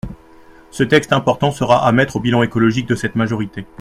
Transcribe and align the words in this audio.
Ce 0.71 0.81
texte 0.81 1.13
important 1.13 1.51
sera 1.51 1.85
à 1.85 1.91
mettre 1.91 2.15
au 2.15 2.19
bilan 2.19 2.41
écologique 2.41 2.87
de 2.87 2.95
cette 2.95 3.13
majorité. 3.13 3.67